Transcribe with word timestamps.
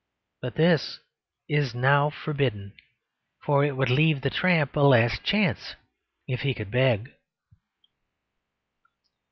But 0.41 0.55
this 0.55 0.97
is 1.47 1.75
now 1.75 2.09
forbidden; 2.09 2.73
for 3.45 3.63
it 3.63 3.77
would 3.77 3.91
leave 3.91 4.21
the 4.21 4.31
tramp 4.31 4.75
a 4.75 4.79
last 4.79 5.23
chance 5.23 5.75
if 6.27 6.39
he 6.41 6.55
could 6.55 6.71
beg. 6.71 7.13